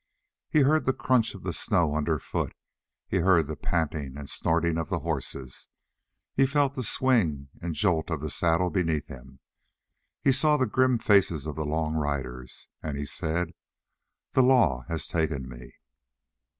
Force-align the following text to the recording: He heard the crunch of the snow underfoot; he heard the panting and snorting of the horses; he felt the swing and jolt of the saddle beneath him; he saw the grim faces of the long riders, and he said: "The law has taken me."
He 0.49 0.61
heard 0.61 0.85
the 0.85 0.93
crunch 0.93 1.35
of 1.35 1.43
the 1.43 1.53
snow 1.53 1.95
underfoot; 1.95 2.55
he 3.07 3.17
heard 3.17 3.45
the 3.45 3.55
panting 3.55 4.17
and 4.17 4.27
snorting 4.27 4.79
of 4.79 4.89
the 4.89 5.01
horses; 5.01 5.67
he 6.33 6.47
felt 6.47 6.73
the 6.73 6.81
swing 6.81 7.49
and 7.61 7.75
jolt 7.75 8.09
of 8.09 8.19
the 8.19 8.31
saddle 8.31 8.71
beneath 8.71 9.05
him; 9.09 9.41
he 10.23 10.31
saw 10.31 10.57
the 10.57 10.65
grim 10.65 10.97
faces 10.97 11.45
of 11.45 11.55
the 11.55 11.65
long 11.67 11.93
riders, 11.93 12.67
and 12.81 12.97
he 12.97 13.05
said: 13.05 13.53
"The 14.31 14.41
law 14.41 14.85
has 14.87 15.07
taken 15.07 15.47
me." 15.47 15.75